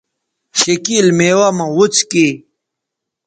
[0.59, 2.31] شِکِیل میوہ مہ وڅکیئ